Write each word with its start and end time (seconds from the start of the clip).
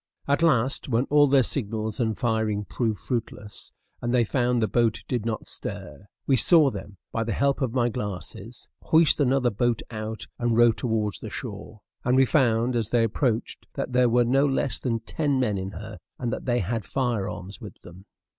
At 0.27 0.41
last, 0.41 0.89
when 0.89 1.03
all 1.11 1.27
their 1.27 1.43
signals 1.43 1.99
and 1.99 2.17
firing 2.17 2.65
proved 2.65 2.99
fruitless, 2.99 3.71
and 4.01 4.11
they 4.11 4.23
found 4.23 4.59
the 4.59 4.67
boat 4.67 5.03
did 5.07 5.27
not 5.27 5.45
stir, 5.45 6.07
we 6.25 6.35
saw 6.35 6.71
them, 6.71 6.97
by 7.11 7.23
the 7.23 7.33
help 7.33 7.61
of 7.61 7.75
my 7.75 7.87
glasses, 7.87 8.67
hoist 8.81 9.19
another 9.19 9.51
boat 9.51 9.83
out 9.91 10.25
and 10.39 10.57
row 10.57 10.71
towards 10.71 11.19
the 11.19 11.29
shore; 11.29 11.81
and 12.03 12.17
we 12.17 12.25
found, 12.25 12.75
as 12.75 12.89
they 12.89 13.03
approached, 13.03 13.67
that 13.75 13.93
there 13.93 14.09
were 14.09 14.25
no 14.25 14.47
less 14.47 14.79
than 14.79 15.01
ten 15.01 15.39
men 15.39 15.59
in 15.59 15.69
her, 15.69 15.99
and 16.17 16.33
that 16.33 16.45
they 16.45 16.61
had 16.61 16.83
firearms 16.83 17.61
with 17.61 17.79
them. 17.83 18.05